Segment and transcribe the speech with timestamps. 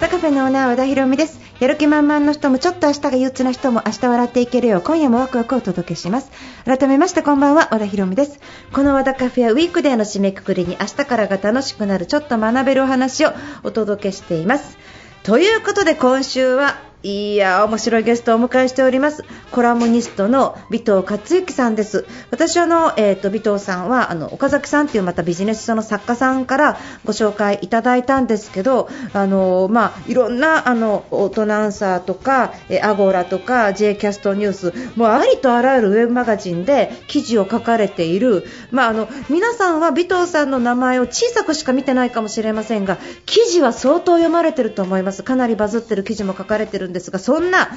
[0.00, 1.38] 和田カフェのオーナー和田博美です。
[1.60, 6.30] やる気満々の人もちょっと明日が憂鬱な人も明日笑っていけるよう今夜もワクワクをお届けします。
[6.64, 8.40] 改めましてこんばんは和田博美です。
[8.72, 14.78] この和田カフェはウィークデーの締めくくりに明日からが楽しくなるちょっと学べるお話をお届けしています。
[15.22, 19.24] ということで今週はいや面白いゲストをお迎えしております。
[19.52, 22.04] コラムニストの尾藤克之さんです。
[22.30, 45.22] 私はあの、えー、と尾藤さんはあの岡崎さんというまたビジネス書の作家さんからご紹介いただいたんですけどあの、まあ、いろんなあのオートナンサーとかえアゴラとか J キャストニュースもうありとあらゆるウェブマガジンで記事を書かれている、まあ、あの皆さんは尾藤さんの名前を小さくしか見てないかもしれませんが記事は相当読まれてると思います。
[45.22, 47.70] かなりバズってる記事も書かれてるんですがそんな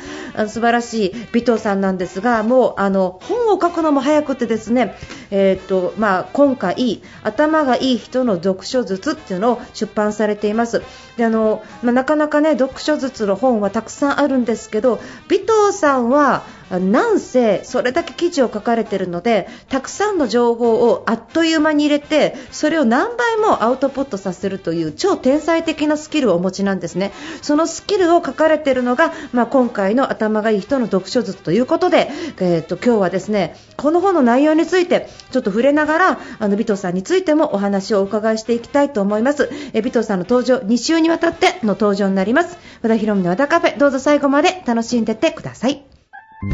[0.48, 4.96] 素晴らしい尾藤さんなんですがもうあの本を書くのも早くてですね、
[5.32, 10.84] えーとまあ、今回頭がいい人の読書術っていうのを出版されています。
[11.18, 15.00] であの、まあ、なかなかね読書術の本はたくさんあるんですけど尾
[15.68, 27.12] 藤さんはなんせそれだけ記事を書かれているのでたくさんの情報をあっという間に入れてそれを何倍もアウトプットさせるという超天才的なスキルをお持ちなんですね。
[27.42, 39.50] そのスキルを書かれているのが、まあ、今回の頭がいい人の読書術ということで、えー、と今日はですねこの本の内容についてちょっと触れながらあの尾藤さんについてもお話をお伺いしていきたいと思います。
[39.74, 42.58] え尾藤さんの登場2週にわたっての登場になります。
[42.82, 45.93] 和田博美の和田カフェどうぞ最後まで楽しんでてください。
[46.44, 46.50] 和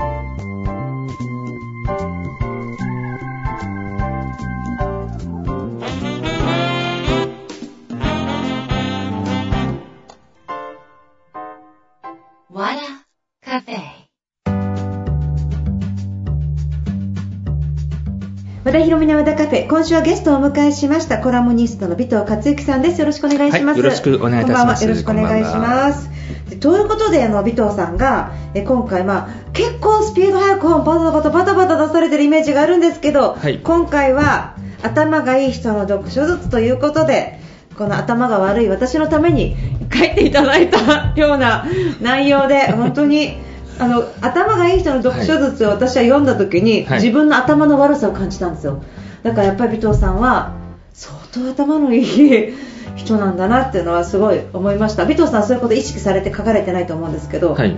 [18.74, 19.68] 田博美の和田カフェ。
[19.68, 23.00] 今週はゲストをお迎えしましたコラムニストの尾藤克之さんです。
[23.00, 24.86] よろしくお願いします、はいよろしくお願いいたします。
[25.04, 25.38] こんばんは。
[25.38, 26.10] よろしくお願いします。
[26.49, 37.40] でということであの尾藤さんがえ今回まあ結構スピード速く本バタバタバタバタ出されてるイメージがあるんですけど、はい今回は頭がいい人の読書術ということで
[37.78, 39.56] この頭が悪い私のために
[39.94, 41.66] 書いていただいたような
[42.02, 43.38] 内容で本当に
[43.78, 48.84] あの頭がいい人の読書術を私は読んだ時に、はい自分の頭の悪さを感じたんですよ
[49.24, 50.54] だからやっぱり尾藤さんは
[50.94, 52.54] 相当頭のいい
[52.96, 57.76] 人なんだなっていうのはすごい思いました尾藤さんはそういうこと意識されて書かれてないと思うんですけど、はい。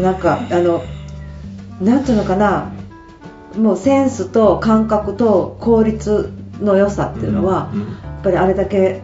[0.00, 0.82] なんかあの
[1.80, 2.72] なんていうのかな
[3.56, 9.02] もうセンスと感覚と効率の良さっていうのは、うんうんやっぱりあれだけ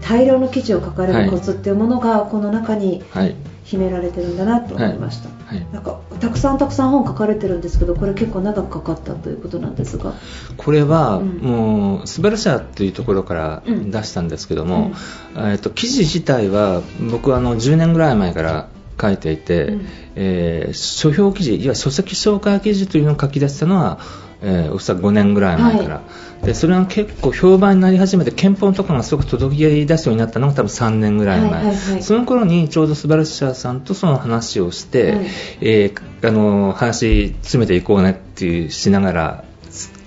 [0.00, 3.36] 大量の記事を書かれるコツっていうものがこの中にはい。
[3.68, 5.66] 秘められてるんだなと思いました、はい。
[5.74, 10.14] なんかたくさんたくさん本書かれてるんですけどこれ結構長くかかったということなんですが。
[10.56, 11.28] これは、うん。
[11.38, 13.90] もう、素晴らしさっていうところからうん。
[13.90, 14.92] 出したんですけども、
[15.36, 18.68] えっと、記事自体は、僕はあの、10年ぐらい前から
[19.00, 19.86] 書いていて、うん。
[20.16, 24.00] えー書評記事、いわゆる書籍紹介記事というのを書き出したのは、
[24.42, 26.02] えーおそらく5年ぐらい前から、
[26.42, 32.02] でそれが結構評判になり始めて憲法とかがすごく届き出すようになったのが多分3年ぐらい前、はいはいはい。
[32.02, 35.26] その頃にちょうど素晴らしささんとその話をして、はい。
[35.60, 39.44] えーあの話詰めていこうねっていうしながら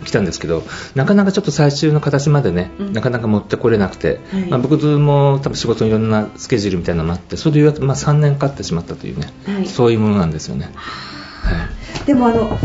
[0.03, 0.63] 来たんですけど
[0.93, 2.93] なかなかちょっと最終の形までね、うん。
[2.93, 4.43] なかなか持ってこれなくて、はい。
[4.45, 9.67] まあ、僕も多分仕事にいろんなスケジュールみたいなのもあってそれでようやくまあ3年かかってしまったというね、はい。
[9.67, 10.71] そういうものなんですよね。
[10.73, 12.57] はいでもあの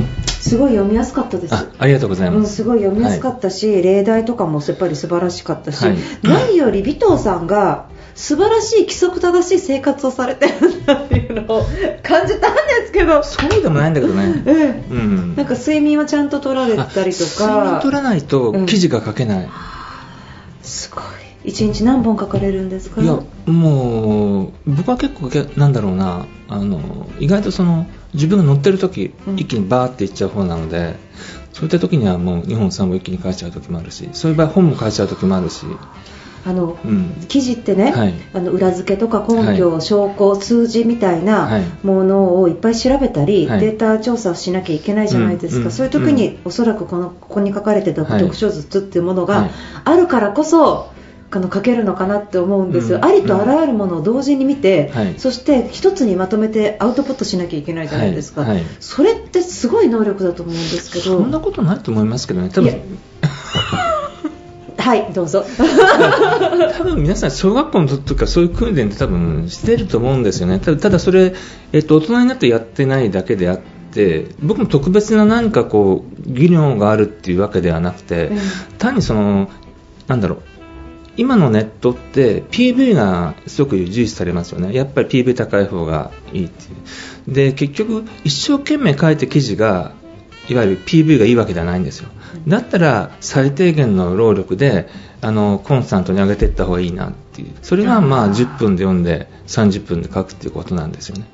[0.49, 1.55] すごい読みやすかったです。
[1.55, 2.57] あありがとうございうん、ます。
[2.57, 5.97] すごい読みやすかったし、例題とかもやっぱり素晴らしかったし、はい。
[6.23, 11.67] 何より尾藤さんが素晴らしい規則正しい生活をされてるんだっていうのを
[12.03, 14.43] 感じたんですけど、そうでもないんだけどね。
[14.47, 14.84] ええ。
[14.91, 15.37] うん。
[15.37, 19.48] なんか睡眠はちゃんと取られたりとあ睡眠か取らないと記事が書けない。
[20.63, 21.04] すごい。
[21.45, 23.01] 一日何本書かれるんですか？
[23.01, 26.27] いやもう僕は結構けなんだろうな。
[26.48, 29.36] あの意外とその自分が乗ってる時、うん。
[29.36, 30.97] 一気にバーっていっちゃう方なので
[31.53, 35.65] そういった時にはもう2本3本一気に書いちゃう時もあるしそういう場合本も書いちゃう時もあるし、
[36.47, 38.15] あのうん、記事ってね、はい。
[38.33, 41.63] あの裏付けとか根拠、は証拠、数字みたいはない。
[41.83, 43.60] ものをいっぱい調べたり、はい。
[43.60, 45.72] データ調査をしなきゃいけないじゃないですか、うんうん。
[45.72, 48.21] そういう時に、おそらくこのここに書かれてたはい。
[48.21, 49.51] 読書術っていうものがはい。
[49.84, 50.92] あるからこそ、
[51.36, 55.18] あの書けるのかなって思うんですよ、うんありとあらゆるものを同時に見て、はい。
[55.18, 58.65] そして一つにまとめてアウトプットしなきゃいけないじゃないですか、はいはい。
[58.80, 61.18] それってすごい能力だと思うんですけど。
[61.18, 62.72] そんなことないと思いますけどね多分。
[64.78, 65.44] はいどうぞ。
[66.78, 70.59] 多分皆さん小学校の時とかそういう訓練って多分してると思うんですよね。
[70.59, 71.34] ただそれ、
[71.72, 73.60] えっと、大人になってやってないだけであっ
[73.92, 78.38] て僕も特別な何かこう技能があるっていうわけではなくて、うん。
[78.78, 79.50] 単にその
[80.09, 80.56] なんだろう
[81.16, 84.74] 今のネットって PV がすごく重視されますよね。
[84.74, 86.66] やっぱり PV 高い方がいいってい
[87.30, 87.34] う。
[87.34, 89.92] で、結局一生懸命書いた記事が
[90.48, 92.09] いわゆる PV がいいわけではないんですよ。
[92.47, 94.89] だったら最低限の労力で
[95.21, 97.53] あのコンスタントに上げていった方がいいなっていう。
[97.62, 101.24] それがまあ10分で読んで30分で書くっていうことなんですよね。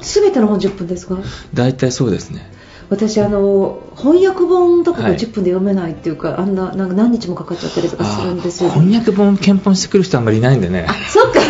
[0.00, 1.16] すべての本10分ですか？
[1.54, 2.50] 大体そうですね。
[2.92, 5.16] 私あの翻訳本とかがはい。
[5.16, 8.70] 10分で読めないっていうか、あんななんか何日もかかっちゃったりとかするんですよ。
[8.70, 10.86] 翻訳本検本してくる人あんまりいないんでね。
[11.08, 11.40] そっか。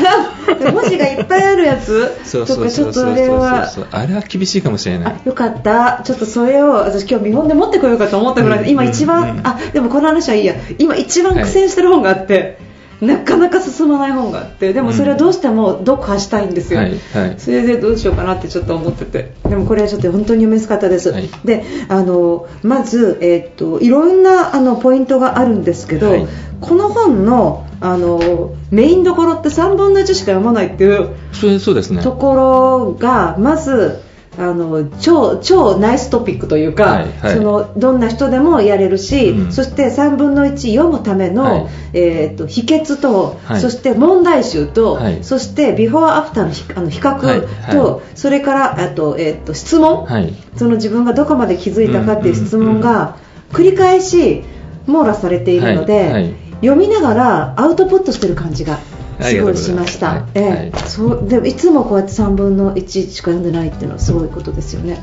[0.72, 2.12] 文字がいっぱいあるやつ。
[2.46, 3.68] とかちょっとあれは。
[3.90, 5.14] あれは厳しいかもしれない。
[5.24, 5.28] あ。
[5.28, 6.02] よかった。
[6.04, 10.54] ちょっとそれを私今日見本で持ってこようかと思ったぐらいで、うん今一番、うんあでもこの話はいいや。
[10.78, 12.58] 今一番苦戦してる本があって、
[13.02, 17.34] なかなか進まない本があってでもそれはどうしても読破したいんですよ、はいはい。
[17.38, 19.32] それでどうしようかなってちょっと思ってて。
[19.48, 21.28] でもこれはちょっと本当に読みやすかったです、はい。
[21.44, 26.26] であのまず、えーっといろんなあのポイントがあるんですけど、はい。
[26.60, 32.00] この本のあのメインどころって3分の1しか読まないっていうそうですね。
[32.02, 34.00] ところがまず
[34.38, 37.36] あの超超ナイストピックというか、はいはい。
[37.36, 39.52] そのどんな人でもやれるし、うん。
[39.52, 41.66] そして3分の1読むための、はい。
[41.92, 43.60] えー、と秘訣と、はい。
[43.60, 45.22] そして問題集と、はい。
[45.22, 50.32] そしてビフォーアフターのひあの比較と、それからあと,、えー、と質問、はい。
[50.56, 53.16] その自分がどこまで気づいたかっていう質問が
[53.52, 54.44] 繰り返し
[54.86, 58.78] 網羅されているので、読みながらアウトプットしてる感じが
[59.22, 60.12] すごいしました。
[60.12, 65.02] ありがとうございますはいええそうでいつもこうやって3分の1しか読んでないっていうのはすごいことですよね。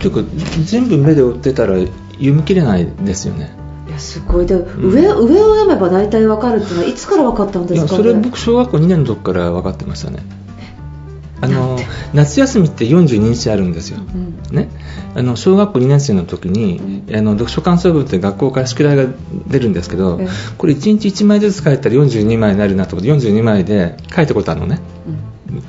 [0.00, 0.30] というか
[0.64, 3.50] 全部目で追ってたら読み切れないですよね。
[3.88, 7.92] いやすごいで、上上を読めば大体わかるっていうのはいつからわかったんいですか？
[7.94, 10.18] やそれ僕小学校2年の時から分かってましたね。
[11.40, 11.78] あの
[12.14, 13.98] 夏休みって42日あるんですよ。
[13.98, 14.68] うんね、
[15.14, 19.06] あの小学校2年生の時に、あの読書感想文って学校から宿題が
[19.46, 24.80] 出るんですけど、ええこれ1日1枚ずつ書いたら42枚になるなと思って42枚で書いたことあるのね。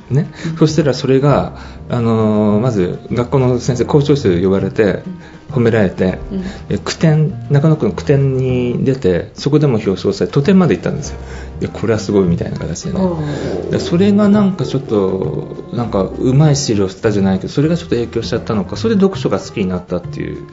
[0.09, 1.57] うんね、そしたらそれが、
[1.89, 5.03] あのーまず学校の先生校長室呼ばれて
[5.51, 6.43] 褒められて、うん。
[6.69, 11.19] え句点中野区の句点に出てそこでも表彰され都点まで行ったんですよ。
[11.59, 13.79] でこれはすごいみたいな形でね。
[13.79, 20.47] それがなんかちょっとなんかうまい資料したじゃないけどそれがちょっと影響しちゃったのかそれで読書が好きになったっていう。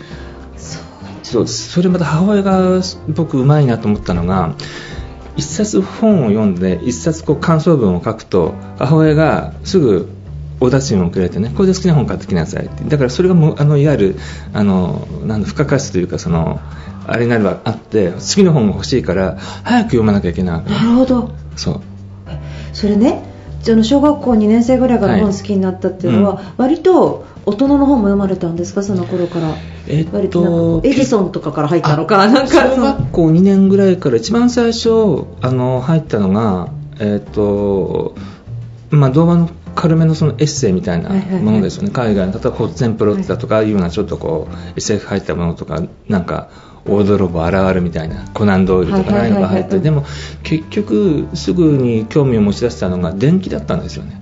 [1.23, 4.55] そうそれまた母親が僕うまいなと思ったのが
[5.37, 10.09] 一冊本を読んで一冊こう感想文を書くと母親がすぐ
[10.61, 12.85] お出しをくれてねこれで好きな本買ってきなさいって。
[12.85, 14.17] だからそれがもうあのいわゆる
[14.55, 16.61] あのなんだ付加価値というかその
[17.07, 20.95] あれになるはあって次の本が欲しいから早く読まなきゃいけないなる。
[20.95, 21.31] ほど。
[21.57, 21.81] そう。
[22.73, 23.36] それね
[23.73, 28.83] あの小学校2年生ぐらいからはい本好きになったっていうのは、割と大人の本も読まれたんですか？
[28.83, 29.55] その頃から。
[29.89, 32.27] えっ割とエジソンとかから入ったのか？
[32.29, 38.17] なんか小学校2年ぐらいから一番最初あの入ったのが、えっと
[38.91, 41.43] まあ、動画の軽めのそのエッセイみたいなはいはいはい。
[41.43, 46.51] ものですよね、海外の例えばホッツェンプロだとか、ああいうようなちょっとこう SF 入ったものとかなんか
[46.89, 50.05] 大泥棒現るみたいなコナンドーイルとかああいうのが入ってでも
[50.43, 54.21] 結局すぐに興味を持ち出したのが電気だったんですよね。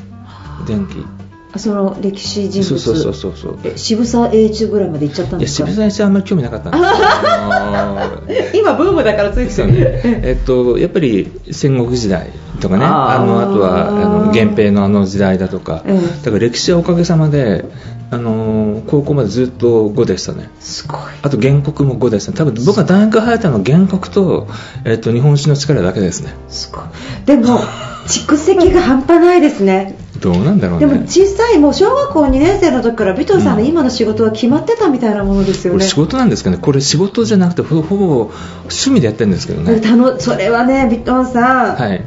[0.66, 1.04] 電気。
[1.52, 2.78] あその歴史人物。
[2.78, 3.72] そうそうそうそうそう。
[3.74, 5.66] え渋沢栄一ぐらいまで行っちゃったんですか？
[5.68, 9.74] 渋沢栄一はあんまり興味なかったんです 今ブームだからついてそうね。
[9.76, 12.30] えっと、やっぱり戦国時代
[12.60, 17.64] とかね、あのあとはあの源平のあの時代だとか、うんだから歴史はおかげさまで、
[18.10, 20.50] あの高校までずっと5でしたね。
[20.60, 22.36] すごいあと原告も5でしたね。
[22.36, 24.46] 多分僕が大学入ったのは原告と、
[24.84, 26.34] えっと、日本史の力だけですね。
[26.48, 26.84] すごい
[27.26, 27.60] でも
[28.06, 31.06] 蓄積が半端ないですねどうなんだろうでもね。
[31.06, 38.30] 小さいもう小学校2年生の時から尾藤さんの今の仕事は決まってたみたいなものですよね、これ仕事なんですかねこれ仕事じゃなくてほほぼ
[38.62, 39.80] 趣味でやってるんですけどね。
[40.18, 42.04] それはね尾藤さん、はい。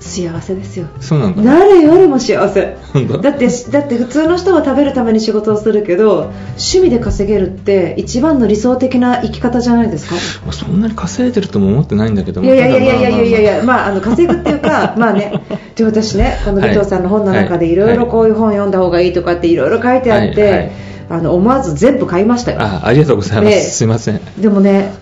[0.00, 1.42] 幸せですよそうなんだ。
[1.42, 2.76] 誰よりも幸せ
[3.22, 3.30] だ？
[3.30, 10.14] ってだって普通の人は食べるために仕事をするけど趣味で稼げるって一番の理想的な生き方じゃないですか
[10.44, 12.46] まあそんなに稼いでるとも思ってないんだけども。
[12.46, 15.42] いやいやいやいやいやいやまあ、あの稼ぐっていうか、 まあね、
[15.76, 20.72] で私ね、この尾藤さんの本の中ではいいろいろこういう本読んだ方がいいとかっていろいろ書いてあっはいはいて、
[21.10, 22.58] あの思わず全部買いましたよ。
[22.60, 23.54] あありがとうございます。
[23.54, 24.20] ええすいません。
[24.38, 24.92] でもね、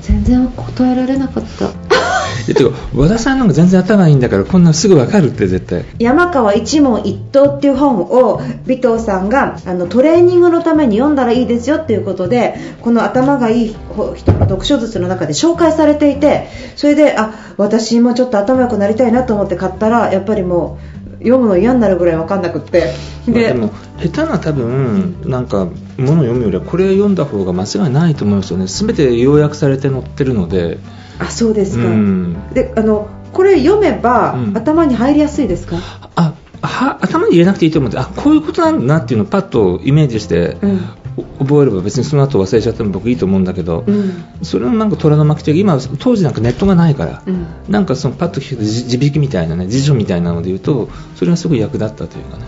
[0.00, 2.11] 全然答えられなかった。
[2.48, 5.84] えてか和田さんの方が全然頭いいんだからこんなすぐ分かるって絶対。
[5.98, 13.76] 山川一問一答っていう本を尾藤さんがあのトレーニングのために読んだらいいですよっていうことでこの頭がいい
[14.16, 22.92] 人の読書術の中で紹介されていてそれであ私もちょっと頭良くなりたいなと思って買ったらやっぱりもう読むの嫌になるぐらい分かんなくって。
[23.26, 23.70] まあでも
[24.00, 28.66] 下手な多分なんかものを読むよりはこれ読んだ方が間違いないと思いますよね。
[28.66, 30.78] 全て要約されて載ってるので
[31.18, 32.36] あそうですか、うん。
[32.52, 34.56] であのこれ読めば、うん。
[34.56, 35.76] 頭に入りやすいですか、
[36.16, 40.80] あは頭に入れなくていいと思ってあこういうことなんだなっていうのをパッとイメージして、うん。
[41.14, 44.24] お覚えれば別にその後忘れちゃっても僕いいと思うんだけど、うん。
[44.42, 47.46] それのなんか虎の巻というか今当時なんかネットがないから、うん。
[47.68, 52.46] なんかそのパッと聞くじ地引きみたいなね辞書みたいなので言うとそれがすごい役立ったというかね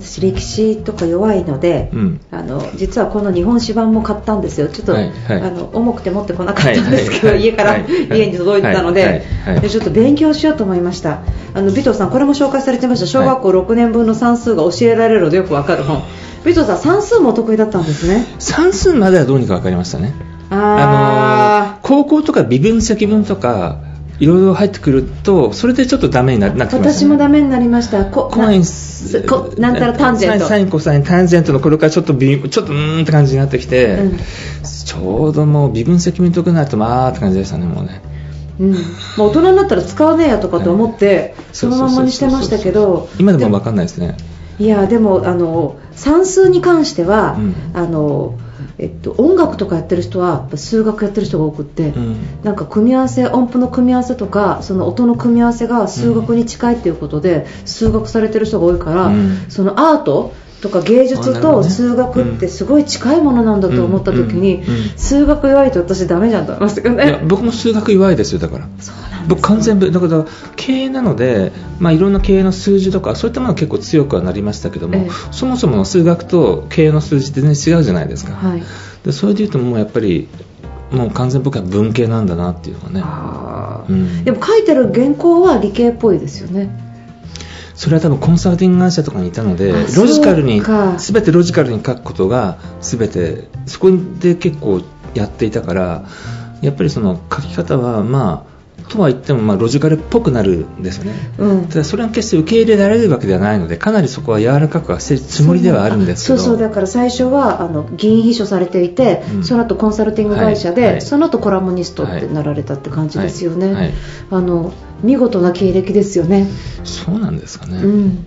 [0.00, 2.20] 私歴史とか弱いので、うん。
[2.30, 4.68] あの実はこの日本史版も買ったんですよ。
[4.68, 5.40] ちょっと、はいはい。
[5.42, 9.22] あの重くて持ってこなかったんですけど、はいはい家から、家に届いてたので,、
[9.60, 11.22] でちょっと勉強しようと思いました。
[11.54, 13.06] あの尾藤さんこれも紹介されてました。
[13.06, 16.02] 小学校6年分の算数が教えられるのでよくわかる本。
[16.42, 18.24] 尾藤さん算数もお得意だったんですね。
[18.38, 20.14] 算数まではどうにか分かりましたね。
[20.50, 23.78] ああのー高校とか微分積分とか
[24.18, 28.06] いろいろ入ってくるとそれでちょっとダメにななってきまね、私もダメになりました。
[28.06, 28.62] こコイン
[29.28, 30.46] こなんたらタンジェント。
[30.46, 34.18] サインコサインタンジェントのこれからちょっと微ちょっとうーんって感じになってきて、うん。
[34.18, 38.00] ちょうどもう微分積分解くなるとまあって感じでしたねもうね。
[38.58, 38.72] うん。
[38.72, 38.78] ま
[39.18, 44.16] あ、大人になったら使わねえやとかと思って、そのままにしてましたけど今でも分かんないですね。
[44.58, 47.54] いやでもあの算数に関しては、うん。
[47.74, 48.38] あの
[48.78, 52.16] えっと、音楽とかやってる人は数学やってる人が多くって、うん。
[52.42, 59.46] なんか組み合わせ音符の組み合わせとかその音の組み合わせが数学に近いっていうことで、数学されてる人が多いから、うん。
[59.48, 64.62] そのアートとか芸術と数学ってすごい近いものなんだと思った時に、
[64.96, 67.24] 数学弱いと私ダメじゃんと思いましたけどいやね。
[67.26, 68.68] 僕も数学弱いですよだから。
[68.78, 70.24] そう僕完全部だから
[70.56, 75.10] 経営なので、まあ、いろんな経営の数字とかそういったものは結構強くはなりましたけども、ええ。
[75.32, 78.62] そもそもの数学と経営の数字って全然違うじゃないですか、はい。
[79.04, 80.28] でそれでいうともうやっぱり
[80.90, 83.02] もう完全に僕は文系なんだなっていうかね、
[83.88, 84.24] うん。
[84.24, 86.84] でも書いてる原稿は理系っぽいですよね。
[87.74, 94.80] それは多分コンサルティング会社とかにいたのであロジカルに全てロジカルに書くことが全てそこで結構
[95.14, 96.04] やっていたから
[96.62, 98.55] やっぱりその書き方はまあ
[98.88, 101.12] とは言ってもまあロジカルっぽくなるんですよね。
[101.38, 101.68] うん。
[101.68, 106.38] ただそれは決して受け入れられるわけではないのでかなりそこは柔らかくはしてるつもりではあるんですけど。
[106.38, 109.44] そうそうだから最初はあの議員秘書されていて、うん。
[109.44, 110.90] その後コンサルティング会社で、はい。
[110.92, 111.02] はい。
[111.02, 113.74] その後コラムニストってなられたって感じですよね、はい。
[113.74, 113.92] はい。
[114.30, 116.46] あの見事な経歴ですよね、
[116.84, 118.26] そうなんですかね、うん、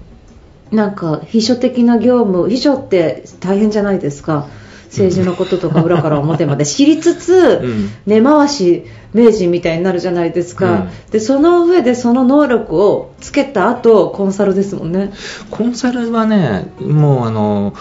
[0.72, 4.48] なんか秘書的な業務秘書って大変じゃないですか
[4.90, 7.90] 政治のこととか裏から表まで知りつつ、うん。
[8.06, 10.90] 根回し名人みたいになるじゃないですか、うん。
[11.12, 15.12] でその上でその能力をつけた後コンサルですもんね。
[15.52, 17.74] コンサルはね、もうあの、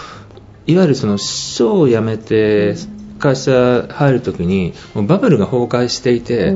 [0.67, 2.75] いわゆるその師匠を辞めて
[3.19, 6.53] 会社入るときに、もうバブルが崩壊していて、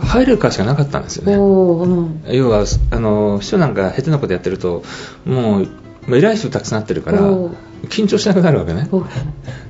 [0.00, 1.34] お入れる会社がなかったんですよね。
[1.34, 2.22] うん。
[2.28, 4.82] 要は、あの、師匠なんか下手なことやってると、
[5.26, 5.68] もう、
[6.16, 7.20] 偉い人たくさんなってるから
[7.84, 8.88] 緊張しなくなるわけね。
[8.92, 9.04] お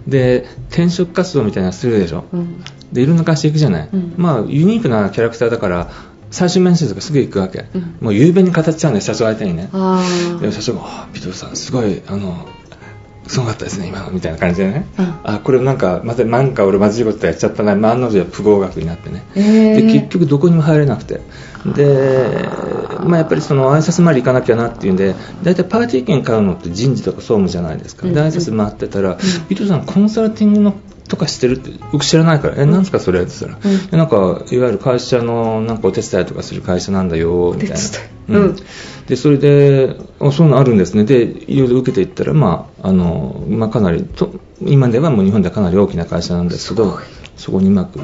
[0.06, 2.24] で、転職活動みたいなのするでしょ。
[2.32, 3.88] うんで、いろんな会社行くじゃない。
[3.92, 5.90] うんまあ、ユニークなキャラクターだから、
[6.30, 7.66] 最終面接とかすぐ行くわけ。
[7.74, 9.68] うんもう雄弁に語っちゃうんだよ、社長相手にね。
[9.72, 10.02] あ
[10.40, 12.46] で社長が、あピトルさん、すごい、あの、
[13.26, 14.86] すごかったですね、今の、みたいな感じでね。
[14.98, 19.22] うんあ、これなんか、また、なんか俺まずいことやっちゃったな、まあ案の定不合格になってね。
[19.34, 21.20] ーへーで、結局どこにも入れなくて。
[21.66, 22.48] で、
[23.04, 28.06] まあやっぱりその挨拶回り行かなきゃなっていうんで、大体パーティー券買うのって人事とか総務じゃないですか。
[28.06, 30.74] うんで、挨拶回ってたら、ピトルさん、コンサルティングの
[31.08, 33.86] とかしてるって、僕知らないから、え、なんですかそれって言ったら、うん。
[33.86, 34.16] でなんか、
[34.50, 37.78] いわゆる会社のなんかお手伝いとかする会社なんだよ、みたい
[38.28, 38.38] な。
[38.38, 38.56] うん。
[39.06, 41.04] で、それで、あそういうのあるんですね。
[41.04, 46.98] で、いろいろ受けていったら、まあ、あの、まあ、かなりと、今ではもう日本ではかなり大きな会社なんですけど
[47.36, 48.00] そこにうまく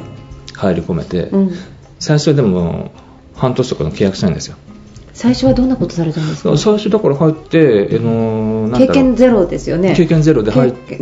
[0.55, 1.53] 入り込めて、うん。
[1.99, 2.93] 最初はでも、
[3.35, 4.57] 半年とかの契約社員ですよ。
[5.15, 6.59] 最初はどんなことされたんですか？
[6.59, 9.95] 最初だから入って、あの、経験ゼロですよね。
[9.97, 10.97] 経験ゼロで入って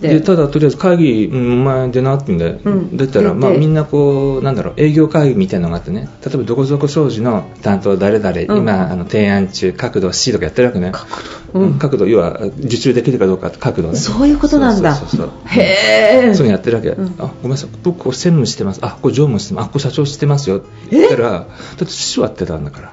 [0.00, 2.96] でただとりあえず会議、前出なってんで、うん。
[2.96, 6.08] 出たら、まあ、みんなこうなんだろう営業会議みたいなのがあってね。
[6.24, 8.58] 例えばどこぞこ商事の担当誰々、うん。
[8.58, 10.92] 今あの提案中角度 C とかやってるわけね。
[10.92, 11.06] 角
[11.52, 11.60] 度。
[11.60, 11.78] うん。
[11.80, 13.96] 角度要は受注できるかどうか角度ね。
[13.96, 14.94] そういうことなんだ。
[14.94, 16.34] そうそうそうへえ。
[16.34, 17.14] そういうのやってるわけ、うん。
[17.18, 17.70] あごめんなさい。
[17.82, 18.78] 僕これ専務してます。
[18.82, 19.66] あこれ常務してます。
[19.66, 20.58] あこれ社長してますよ。
[20.58, 22.92] って言ったらだって師匠やってたんだから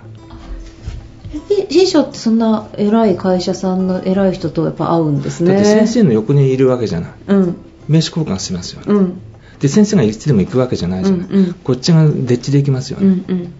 [1.69, 5.53] 師匠ってそんな偉い会社さんの偉い人とやっぱ会うんですね。
[5.53, 7.11] だって先生の横にいるわけじゃない。
[7.27, 7.57] うん。
[7.87, 8.85] 名刺交換しますよね。
[8.87, 9.21] うん。
[9.59, 11.53] で先生がいつでも行くわけじゃないじゃない、うんうん。
[11.53, 13.53] こっちがでっちで行きますようんね、うん。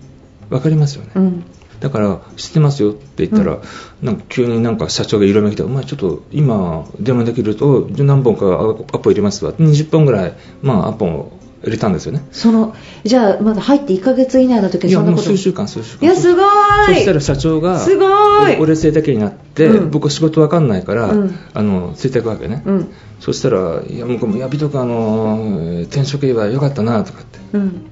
[0.49, 1.43] わかりますよね、うん。
[1.79, 3.59] だから知ってますよって言ったら、
[4.01, 8.45] なんか急になんか社長が色めきて、お前ちょっと今電話できると何本か
[8.93, 9.53] アポ入れますわ。
[9.53, 12.25] 20本ぐらい、まあ、アポを入れたんですよね。
[12.31, 15.23] そのじゃあまだ入って1ヶ月以内の時はいそんなこと。
[15.23, 16.05] やもう数週間数週間。
[16.05, 16.95] いやすごーい。
[16.95, 18.57] そしたら社長がすごい。
[18.57, 19.91] お礼性だけになって、うん。
[19.91, 21.39] 僕は仕事わかんないから、うん。
[21.53, 22.93] あのついていくわけね、うん。
[23.19, 27.39] そしたらいや向こうも「いや美とかあのえー転職言えばよかったな」とかって。
[27.53, 27.88] うん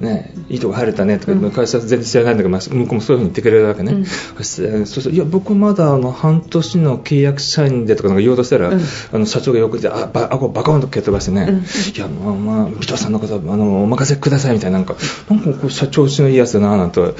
[0.00, 1.50] ね、いいとこ入れたねとか、うん。
[1.50, 4.06] 会社全然知らないんだけど、まあ向こうもそういうふうに言ってくれるわけね、うん。
[4.06, 8.80] そうするといや、僕まだあの半年の契約社員でとかなんか言おうとしたら、うん。
[9.12, 11.56] あの社長が横で、あ、ば、あこうバコンと蹴っ飛ばしてね、うん。
[11.58, 11.62] い
[11.98, 14.96] や、まあまあ、尾藤さんのこと、あの、お任せくださいみたいな、なんか、
[15.30, 17.14] なんかこう社長うちのいいやつだななんて思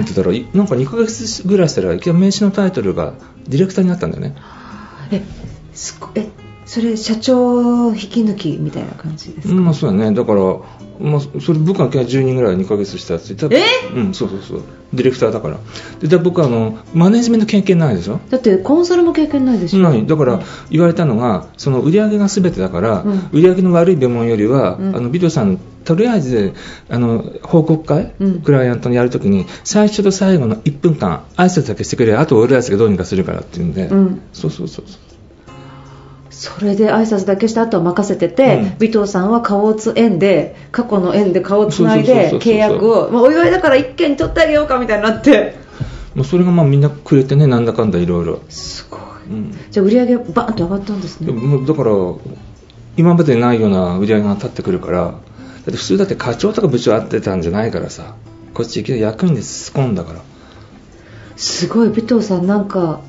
[0.00, 3.14] ってたら、いなんか2ヶ月ぐらいしたら、名刺のタイトルが
[3.48, 4.36] ディレクターになったんだよね。
[5.10, 5.22] え
[5.74, 6.28] すごえ
[6.70, 10.14] それ社長引き抜きみたいな感じですか、まあそうだね。
[10.14, 10.40] だから、
[11.00, 13.62] まあ、それ僕が10人ぐらい2ヶ月したやつ多分え？
[13.96, 14.62] うん、そうそうそう。
[14.92, 15.58] ディレクターだから。
[15.98, 19.80] で、で僕はあの、マネジメント経験ないでしょだってコンサルも経験ないでしょ？
[19.80, 20.06] ない。
[20.06, 23.18] だから言われたのが、その売り上げが全てだから、うん。
[23.32, 24.96] 売り上げの悪い部門よりは、うん。
[24.96, 26.52] あの、ビデオさん、とりあえず、
[26.88, 28.42] あの、報告会、うん。
[28.42, 34.22] クライアントにやるときに、最初と最後の1分間、挨拶だけしてくれ、あと俺たちがどうにかするからっていうんで、うん。
[34.32, 35.09] そうそうそうそう。
[36.40, 38.88] それで挨拶だけしてあとは任せてて、うん。
[38.88, 45.56] 尾藤さんは顔をつ縁で過去の縁で顔をつないで契約を、まあ、お祝いだから一件取ってあげようかみたいになって。
[46.14, 48.40] もうそれがまあみんなくれてね、なんだかんだいろいろ。
[48.48, 49.00] すごい。
[49.28, 49.54] うん。
[49.70, 51.26] じゃあ売り上げバーンと上がったんですね。
[51.26, 51.90] でももうだから、
[52.96, 58.14] 今までにないような売り上げが立ってくるから、だって普通だって課長とか部長会ってたんじゃないからさ、
[58.54, 60.22] こっちいき役員で突っ込んだから。
[61.36, 63.02] すごい尾藤さんなんか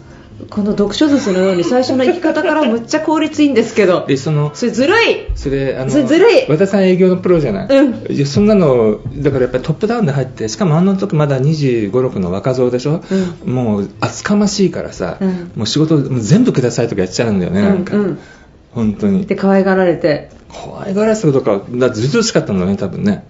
[0.49, 4.05] この読書術のように最初の生き方からむっちゃ効率いいんですけど。
[4.07, 5.27] で、その、それずるい。
[5.35, 6.45] それ、あの、ずるい。
[6.49, 7.67] 和田さん営業のプロじゃない？
[7.67, 8.11] うん。
[8.11, 13.03] いや、そんなの、だからやっぱりトップダウンで入って、しかもあの時まだ25、6の若造でしょ、
[13.45, 15.51] もう厚かましいからさ、うん。
[15.55, 17.95] もう仕事全部くださいとかやっちゃうんだよね、なんか。
[17.95, 18.19] うんうん。
[18.71, 19.25] 本当に。
[19.25, 20.29] で可愛がられて。
[20.49, 23.25] 怖いがらせるとか、だずうずうしかったんだね、多分ね。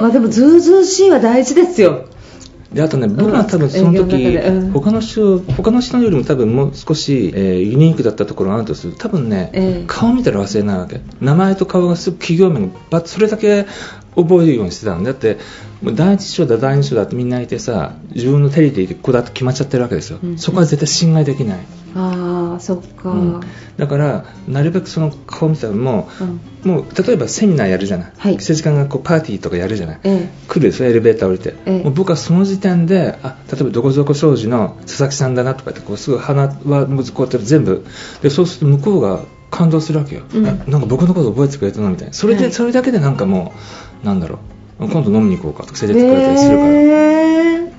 [0.00, 2.04] まあでもずうずうしいは大事ですよ
[2.72, 4.72] であとね、僕は多分その時、うん。
[4.72, 8.88] 他の人他の人よりも多分もう少し、えーユニークだったところがあるとす。
[8.88, 9.84] ると多分ね、ええ。
[9.86, 11.00] 顔見たら忘れないわけ。
[11.20, 13.66] 名前と顔がすぐ企業名にバッとそれだけ
[14.16, 15.38] 覚えるようにしてたんだって
[15.82, 20.38] もう第一章だ第二章だってみんないてさ自分のテリトリーでここだと決まっちゃってるわけですよ、うん。
[20.38, 21.58] そこは絶対信頼できない、
[21.98, 23.40] ああそっか、うん。
[23.78, 26.08] だからなるべくその顔見たらも
[26.64, 28.34] う、もう例えばセミナーやるじゃない、はい。
[28.34, 30.84] 政治家がこうパーティーとかやるじゃない、え来るでしょ？
[30.84, 31.82] エレベーター降りて、ええ。
[31.84, 37.84] もう僕はその時点であ例えばどこぞこ商事の佐々木さんだなとかってこうすぐ鼻はもうこうやって全部。
[38.20, 40.46] でそうすると向こうが感動するわけよ、うん。
[40.46, 42.12] あなんか僕のこと覚えてくれたのみたいな。
[42.12, 42.52] それで、はい。
[42.52, 43.54] それだけでなんかも
[44.02, 44.38] うなんだろう。
[44.78, 47.72] 今度飲みに行こうかとかえ連れてってくれたりするから、へー。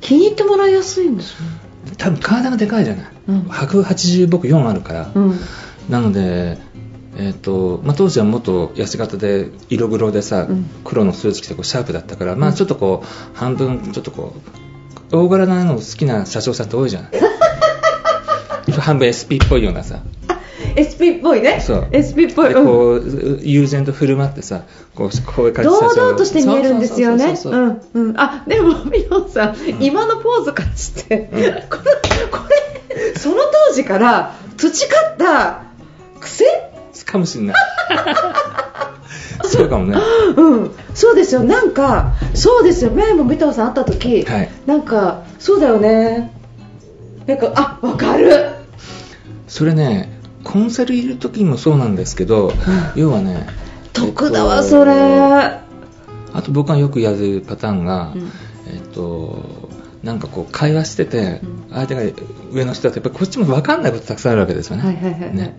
[0.00, 1.48] 気に入ってもらいやすいんですね
[1.98, 3.40] 多分体がでかいじゃない、うん。
[3.42, 5.38] 180僕4あるから、うん。
[5.88, 6.58] なので
[7.14, 10.70] えーとまあ、当時はもっと痩せ型で色黒でさ、うん。
[10.84, 14.34] 黒のスーツ着てこうシャープだったから、まあ、ちょっとこう半分ちょっとこ
[15.10, 17.10] う大柄なの好きな社長さんって多いじゃん
[18.80, 20.02] 半分 SP っぽいようなさ
[20.76, 24.62] SP っぽいねそう SP っぽい、こう悠然と振る舞ってさ
[24.94, 27.36] こうこういう感じで堂々として見えるんですよね。
[27.36, 28.20] そうんうん。
[28.20, 31.48] あ、でも、ミオさん、今のポーズからして、うんこれ、
[32.30, 32.38] こ
[32.94, 33.36] れ、その
[33.68, 35.62] 当時から培った
[36.20, 36.44] 癖？
[37.04, 37.56] かもしんない
[39.44, 39.98] そうかもね
[40.36, 40.70] うん。
[40.94, 41.42] そうですよ。
[41.42, 42.90] なんか、そうですよ。
[42.92, 46.32] 前も尾藤さん会った時、はいなんか、そうだよね。
[47.26, 48.50] なんか、あ、わかる。
[49.48, 50.11] それね
[50.44, 52.52] コンサルいる時もそうなんですけど、
[52.94, 53.46] 要はね
[53.92, 54.92] 得だわ、えっとそれ。
[54.94, 58.30] あと僕がよくやるパターンが、うん
[58.72, 59.68] えっと、
[60.02, 62.02] なんかこう会話してて、うん相手が
[62.50, 64.82] 上の人だとやっぱりこっちも分かんないことたくさんあるわけですよね。
[64.82, 65.34] はいはいはいはい。
[65.34, 65.56] ね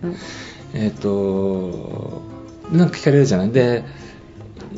[0.76, 2.22] えっと、
[2.72, 3.52] なんか聞かれるじゃない？
[3.52, 3.84] で、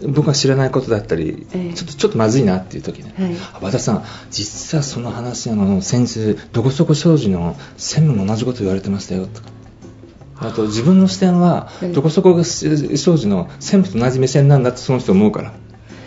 [0.08, 9.50] 僕が知らないことだったり、ええちょっとちょっとまずいなっていう時ね、はいあ和田さん、実はその話、あの先日、どこそこ商事の専務も同じこと言われてましたよとか。
[10.38, 15.54] あと自分の視点はええどこそこが商事の専務と同じ目線なんだってその人思うから。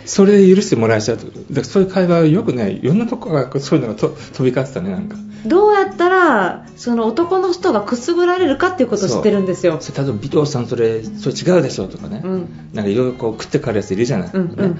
[0.05, 1.63] それで許してもらえちゃうと。
[1.63, 2.81] そういう会話はよくねい。
[2.83, 5.15] ろんなとこからそういうのがと飛び交ってたねなんか。
[5.45, 9.77] どうやったらその男の人がくすぐられるかっていうことを知ってるんですよ。
[9.79, 12.69] それ例えば尾藤さんそれそれ違うでしょとかね、うん。
[12.73, 14.71] なんかいろいろこう食ってかるやついるじゃない、うんうん。
[14.73, 14.79] ね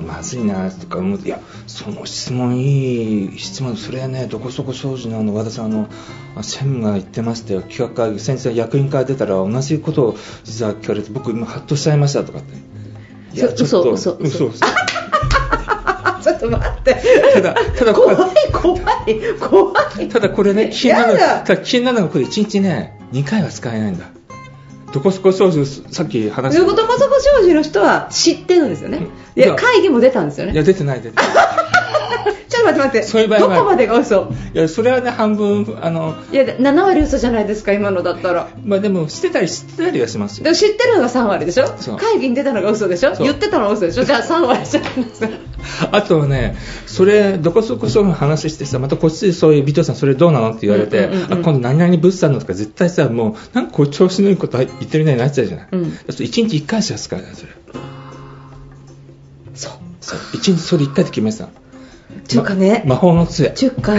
[0.00, 4.26] これまずいなとか思っていやその質問いい質問それはね。
[4.26, 5.34] どこそこ商事のあの。
[5.34, 5.88] 和田さんあの
[6.36, 7.62] あ専務が言ってましたよ。
[7.62, 12.56] 企画会議先生役員会出たら同じことを実は聞かれて僕今ハッとしちゃいましたとかって。
[13.36, 14.46] いやそちょっと嘘嘘嘘。
[14.46, 16.96] 嘘あ ちょっと待って。
[17.34, 18.16] ただただ怖い
[18.52, 18.82] 怖い
[19.38, 20.08] 怖い。
[20.08, 24.06] ただこれね、気になるただ気になるのがこれ1日ね、2回は使えないんだ。
[24.92, 31.39] どこそこ少女、さっき話ということこそこ少女の人は知ってるんですよねいや会議も出たんですよねいや、出てない、出てない。
[32.62, 33.06] 待って待って。
[33.06, 33.54] そういう場合は。
[33.56, 34.32] どこまでが嘘？
[34.54, 38.48] いや、それはね、半分、あの、いや7割嘘じゃないですか今のだったら。
[38.64, 40.44] まあでも、してたり、知ってたりはしますよ。
[40.44, 41.66] でも知ってるのが3割でしょ？
[41.98, 43.14] 会議に出たのが嘘でしょ？
[43.16, 44.04] 言ってたのが嘘でしょ？
[44.04, 45.28] じゃあ3割じゃないですか。
[45.92, 55.68] あとはね、それ、どこそこそういう話してさ、またこっちでそういう、ビトさん、それどうなのって言われて、あ、今度何々物産のとか絶対さ、もう、なんかこう調子のいいこと言ってるみたいになっちゃうじゃない？
[55.72, 55.90] うん。
[55.92, 57.52] だからそれ1日1回しか使えない、それ。
[59.54, 59.72] そう。
[60.00, 60.18] そう。
[60.18, 61.50] 1日それ1回で決めてたの。
[62.28, 62.82] ちゅうかね。
[62.86, 63.50] ま魔法の杖。
[63.50, 63.94] ちゅうか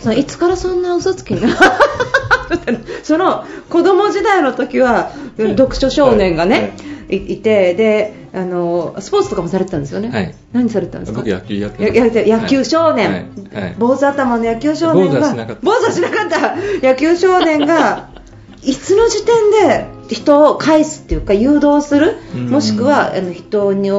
[0.00, 1.48] そのいつからそんな嘘つきにな
[3.02, 6.72] その子供時代の時は読書少年がね、
[7.10, 7.16] い。
[7.34, 10.34] いてであのスポーツとかもされてたんですよね、はい。
[10.52, 11.18] 何されてたんですか？
[11.20, 13.62] 僕野球やって野球少年、はい。
[13.64, 13.74] はい。
[13.78, 15.20] 坊主頭の野球少年が
[15.62, 16.56] 坊主はしなかった。
[16.86, 18.08] 野球少年が
[18.62, 22.16] いつの時点で人を返すっていうか誘導する？
[22.34, 22.48] うん。
[22.50, 23.90] もしくはあの人に、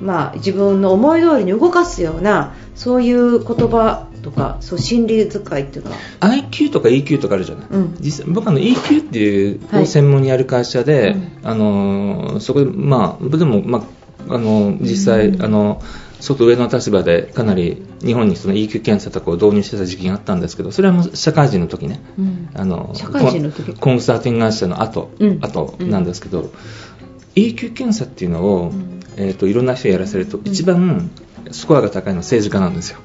[0.00, 5.96] まあ、自分の思い通りに動かすようなそういう言葉とかそう心理使いっていうのは。
[6.20, 7.96] IQ とか EQ とかあるじゃない、うん。
[7.98, 13.84] 実際僕あの EQ っていうはいを専門にやる会社で、うんあのそこでまあでもま
[14.28, 15.42] ああの実際、うん。
[15.42, 15.82] あの
[16.20, 22.48] 外上の立場でかなり日本にその EQ 検査とかを導入してた時期があったんですけどそれはもう社会人の時ね、うん。
[22.54, 23.74] あの社会人の時。
[23.74, 25.38] コンサルティング会社の後、うん。
[25.40, 26.52] 後なんですけど、
[27.34, 29.00] EQ 検査っていうのを、うん。
[29.16, 31.10] えー、といろんな人やらせると一番
[31.52, 32.98] スコアが高いのは政治家なんですよ。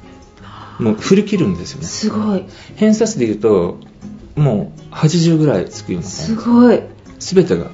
[0.80, 1.88] もう振り切るんですよね。
[1.88, 2.46] すごい。
[2.76, 3.78] 偏差値で言うと
[4.36, 6.82] もう80ぐらいつくようなすごい。
[7.20, 7.68] 全てが。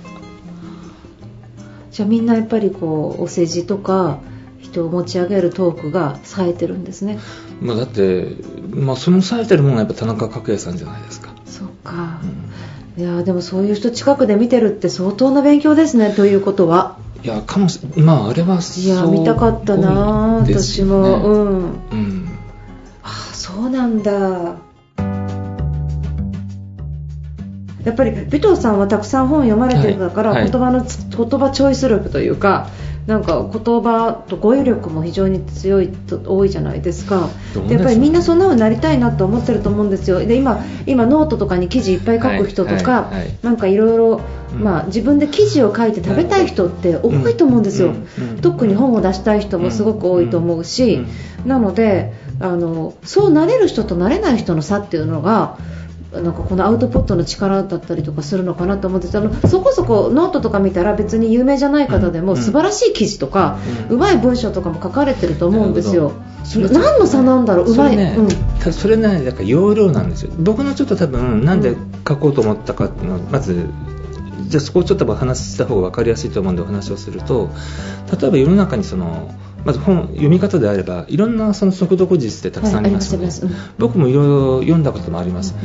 [1.91, 4.19] じゃあみんなやっぱりこうお世辞とか
[4.60, 7.19] 人を持ち上げるトークが冴えてるんですね。
[7.62, 8.36] まあ、だって、
[8.69, 12.19] まあ、そのされてるものはやっぱ田中角栄さんじゃないですか、そうか。
[12.97, 13.03] う、ん。
[13.03, 21.60] いやーでもそういう人近くで見てるって相当な勉強ですねということはいやかもしまああれはいやー見たかったなー私も、うん。
[21.91, 22.29] うん。
[23.03, 24.55] ああそうなんだ。
[27.86, 30.41] やっぱり尾藤さんはたくさん本を読まれてるんだから、はい。
[30.43, 30.51] はい。
[30.51, 32.69] 言葉のつ言葉チョイス力というか
[33.09, 37.27] なんか言葉と語彙力も非常に強いと多いじゃないですか。
[37.67, 40.19] でやっぱりみんなそんな風になりたいなと思ってると思うんですよ。
[40.19, 43.37] で今今ノートとかに記事いっぱい書く人とか、はいはいはい。
[43.41, 44.21] なんかいろいろ
[44.53, 44.63] うん。
[44.63, 47.95] まあ自分で記事を書いて食べたい人って多いと思うんですよ、
[48.43, 51.03] 特に本を出したい人もすごく多いと思うし、
[51.43, 51.49] うん。
[51.49, 55.57] なのであのそうなれる人となれない人の差っていうのが
[56.11, 62.37] なんかこのアウトプットの力だったりとかするのかなと思っててあのそこそこノートとか見たら別に有名じゃない方でもうん。
[62.37, 66.13] 素晴らしい記事とか、ううんまい文章とかも書かれてると思うんですよ。
[66.43, 67.71] それ何の差なんだろう？
[67.71, 68.27] うまい、それね、うん。
[68.59, 70.31] たそれねだから容量なんですよ。
[70.39, 71.75] 僕のちょっと多分なんで
[72.07, 73.67] 書こうと思ったかっていうのはまず
[74.47, 77.51] じゃあそこをちょっとお話しした方が分かりやすいと思うんでお話をすると
[78.19, 79.31] 例えば世の中にその
[79.65, 83.35] まず本読み方であればいろんなその速読術ってたくさんありますよね、はい
[83.77, 85.55] 僕もいろいろ読んだこともあります、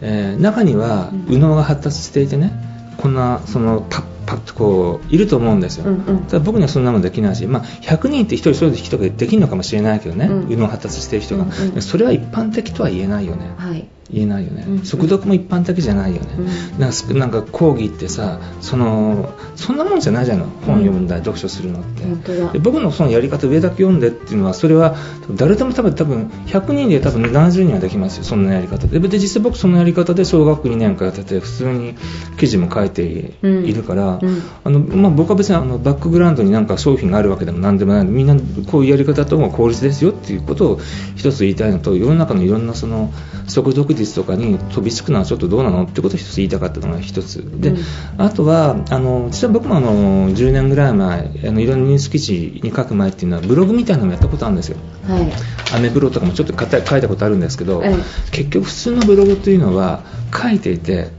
[0.00, 1.24] えー中にはうん。
[1.26, 2.52] 右脳が発達していてね
[2.96, 6.24] こんなそのパッパッとこういると思うんですよ、うんうん。
[6.24, 10.40] ただ僕にはそんなもんできないし、まあ、100人って1人それぞれ人ができるのかもしれないけどね、うん。
[10.48, 13.88] 右脳発達している人が、うんうんそれは一般的とは言えないよね、はい。
[14.10, 16.78] 言えないよね、うん速読も一般的じゃないよね、うん。
[16.78, 24.96] なんかすなんか講義ってさそのそんなもんじゃないじゃん本読んだり読書するのって、で僕のそのやり方上だけ読んでっていうのはそれは
[25.30, 28.24] 誰でも多分多分100人で多分70人はできますよ。
[28.24, 28.98] そんなやり方で。
[28.98, 31.94] で実際僕そのやり方で小学2年間やってて普通に
[32.38, 34.42] 記事も書いているから、うん。
[34.64, 38.04] あのまあ、僕は別にあのバックグラウンドになんか商品があるわけでもなんでもない。
[38.04, 38.36] みんな
[38.70, 40.80] こういうやり方とも効率ですよっていうことを
[41.16, 43.12] 一つ言いたいのと世の中のいろんなその
[43.46, 47.42] 速読術とかに飛びつくのはちょっとどうなのってことを一つ言いたかったのが一つ。
[47.60, 47.78] で、うん。
[48.18, 54.76] あとはあの実は僕もあの10年ぐらい前あのいろんなニュース記事に書く前っていうのはブログみたいなのもやったことあるんですよ。
[55.06, 55.32] はい。
[55.74, 57.96] アメブロとかもちょっと書いたことあるんですけど、ええ。
[58.30, 60.02] 結局普通のブログというのは
[60.34, 61.10] 書いていて、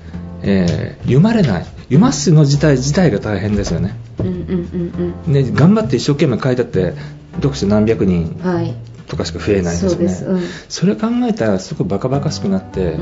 [0.43, 3.95] えー読まれない読ますの自体自体が大変ですよね。
[4.19, 6.93] うんうんうんね、頑張って一生懸命書いたって
[7.35, 8.75] 読者何百人うんはい。
[9.07, 9.95] とかしか増えないんですよね。
[9.95, 10.41] そうですうん。
[10.69, 12.97] それ考えたらすごくバカバカしくなって、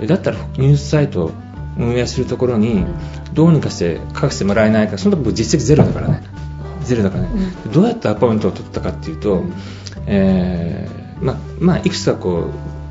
[0.00, 1.32] えだったらニュースサイトを
[1.78, 2.86] 運営するところに
[3.34, 6.22] どうにかして書かせてもらえないかその時僕実績ゼロだからね。
[6.84, 7.28] ゼロだからね、
[7.72, 9.44] どうやってアポイントを取ったかっていうと、
[10.06, 12.50] えーままあ、いくつかこ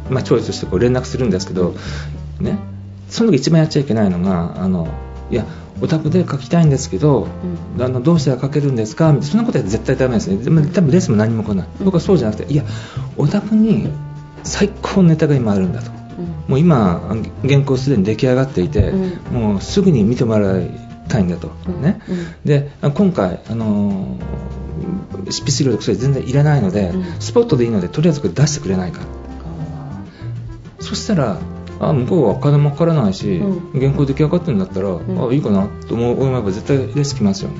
[0.10, 1.76] う、まあ、チョイスしてこう連絡するんですけど、
[2.40, 2.58] ね、
[3.10, 4.88] その時一番やっちゃいけないのがあの
[5.32, 5.46] いや
[5.82, 7.28] お宅で書きたいんですけど、
[7.80, 9.14] あのどうしたら書けるんですか？
[9.14, 10.38] みたいなそんなことは絶対ダメですね。
[10.44, 11.68] でも多分レッスンも何も来ない。
[11.84, 12.64] 僕はそうじゃなくていや
[13.18, 13.90] お宅に
[14.44, 15.92] 最高のネタが今あるんだと。
[16.48, 17.16] もう今
[17.48, 20.70] 原稿すでに出来上がっていて、うもうすぐに見てもらい
[21.08, 21.48] たいんだと、
[21.82, 22.02] ね。
[22.10, 22.26] うん。
[22.44, 24.52] で今回、あのー
[25.30, 27.22] 執筆料とかそれ全然いらないので、うん。
[27.22, 29.02] スポットでいいのでとりあえずこれ出してくれないか。
[30.80, 31.40] そしたら
[31.84, 35.30] あ向こうはお金もかからないし、う原稿出来上がってるんだったら、ん。
[35.30, 37.56] あいいかなと思思えば絶対レス来ますよね。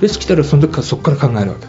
[0.00, 1.66] レス来たらその時からそこから考えるわけ。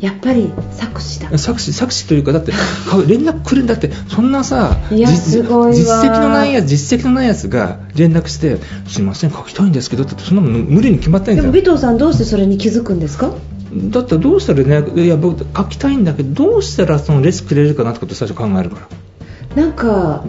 [0.00, 1.36] やっぱり作詞だ。
[1.36, 2.58] 作詞作詞というかだってか
[3.06, 8.56] 連絡来るんだってそんなさ実績のないやつ実績のないやつが連絡して
[8.88, 11.52] すいません書きたいんですけどってそんなの無理に決まってんじゃん。
[11.52, 13.34] でも尾藤さんどうしてそれに気づくんですか？
[13.74, 18.88] だったらどうしたら連絡いや僕書きたいんだけどどうしたらそのレスくれるかなってことを最初考えるから
[19.56, 20.24] なんか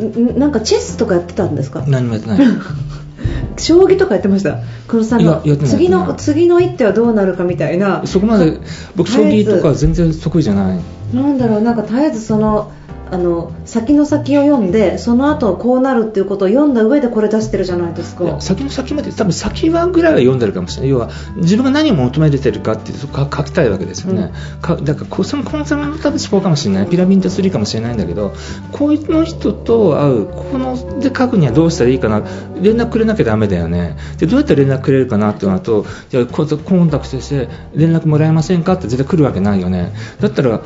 [0.00, 1.84] んなんかチェスとかやってたんですか？
[1.86, 2.38] 何もやってない。
[3.58, 4.58] 将棋とかやってました。
[4.86, 8.02] 黒さんが次の次の一手はどうなるかみたいな。
[8.04, 8.58] そこまで
[8.96, 10.78] 僕将棋とか全然得意じゃない。
[11.14, 12.70] なんだろうなんか絶えずその
[13.10, 18.40] あの先の先を読んでその後こうなるっていうことを読んだ上でこれ出してるじゃないですか。
[18.40, 20.90] 先の先まで多分先はぐらいは読んでるかもしれない。
[20.90, 26.86] 要は自分が何を求めてるかっていうとか書きたいわけですよね、かだからこそのコンサルの多分思考かもしれない。
[26.86, 28.34] ピラミッド3かもしれないんだけど
[28.72, 32.22] こういうの人と会うこので書くにはどうしたらいいかな。
[32.60, 33.96] 連絡くれなきゃダメだよね。
[34.18, 39.92] でどうやって連絡くれるかなっていうのとじゃあコンタクトして連絡もらえませんかって絶対来るわけないよね。
[40.20, 40.60] だったら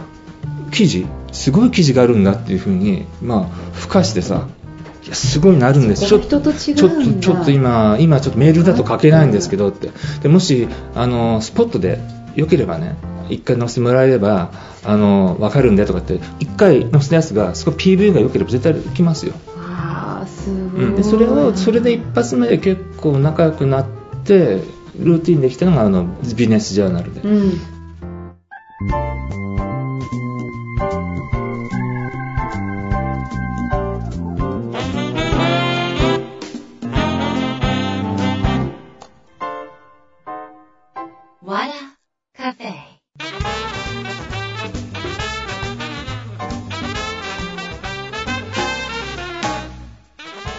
[0.72, 4.48] 記事すごい記事があるんだっていうふうにまあ付加してさ
[5.04, 6.06] いやすごいのあるんです。
[6.06, 9.90] そこ人とちょっとちょっと今今ちょっとメールだと書けないんですけどって。
[10.22, 11.98] でもしあのスポットで
[12.36, 12.96] よければね
[13.28, 14.52] 一回載せてもらえれば
[14.84, 23.86] あの分かるんでとかって一回載せたやつがすごい PV が良ければ絶対来ますよ、ああすごい、うん、でそれをそれで一発目で結構仲良くなっ
[24.24, 24.62] て
[24.98, 27.71] ルーティンできたのがあのビジネスジャーナルで、うん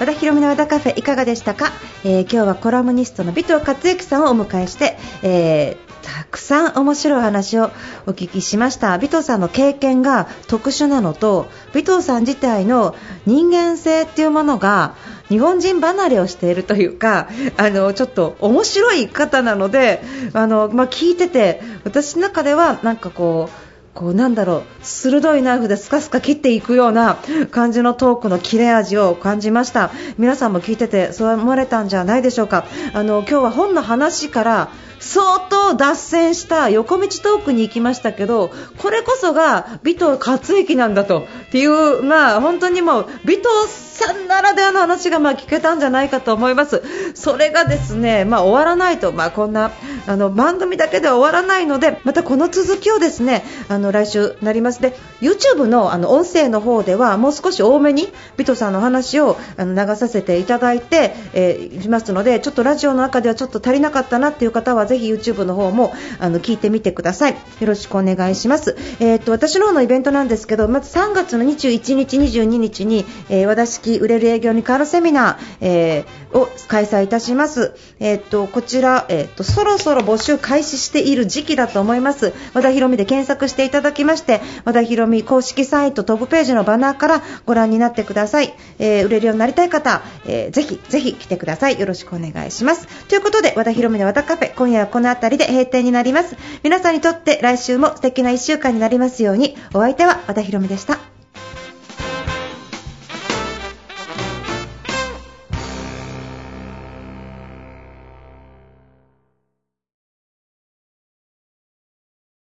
[0.04, 1.72] 和田博美の和田カフェいかがでしたか、
[2.04, 7.72] えー今日はコラムニストの尾藤克之さんをお迎えして、えーたくさん面白い話を
[8.06, 8.94] お聞きしました。
[8.98, 12.94] 尾藤さんの経験が特殊なのと尾藤さん自体の
[13.26, 14.96] 人間性っていうものが
[15.30, 20.02] 日本人離れをしているというかあのちょっと面白い方なので
[20.34, 27.20] あの、まあ、聞いてて私の中ではなんかこうこうなんだろう鋭いナイフでスカスカ切っていくような
[27.52, 29.92] 感じのトークの切れ味を感じました。
[30.18, 32.66] 皆さんも聞いててそう思われたんじゃないでしょうか。
[32.94, 34.70] あの今日は本の話から
[35.04, 46.82] 相当脱線した横道トークに行きましたけどこれこそが尾藤克之なんだとっていうまあ本当にもう尾藤さんならではの話がまあ聞けたんじゃないかと思います。
[47.14, 49.72] それがですねまあ終わらないとまあこんな
[50.08, 54.82] あの番組だけでは終わらないのでまたこの続きをですねあの来週なります。
[54.82, 58.08] で YouTube のあの音声の方ではもう少し多めに
[58.40, 67.34] 尾藤さんの話をあの流させていただいて、えーいますのでちょっとラジオの中ではちょっと足りなかったなっていう方はぜひ YouTube の方もあの聞いてみてください。
[67.34, 68.78] よろしくお願いします。
[69.00, 77.74] えーっと私の方のイベントなんですけどまず3月の21日22日に、えー和田式売れる営業に変わるセミナー、えーを開催いたします。
[78.00, 82.34] えーっとこちら、えーっとそろそろ募集開始している時期だと思います。
[82.54, 91.80] 和田博美で検索していただきまして和田博美公式サイトトップページのバナーからご覧になってください、えー売れるようになりたい方、えーぜひぜひ来てください。
[91.80, 92.88] よろしくお願いします。
[93.08, 96.36] ということで和田博美の和田カフェ今夜はこの辺りで閉店になります。
[96.64, 99.56] 皆さんにとって来週も素敵な1週間になりますように。
[99.74, 101.13] お相手は和田博美でした。